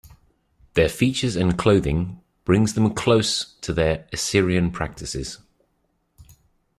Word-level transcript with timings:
Their 0.73 0.89
features 0.89 1.35
and 1.35 1.55
clothing 1.59 2.21
brings 2.43 2.73
them 2.73 2.91
close 2.95 3.53
to 3.61 3.71
their 3.71 4.07
Assyrian 4.11 4.71
practices. 4.71 5.37